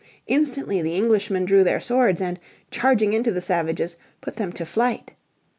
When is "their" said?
1.63-1.79